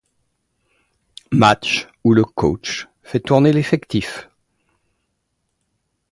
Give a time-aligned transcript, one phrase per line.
[1.31, 4.31] Match où le coach fait tourner l'effectif.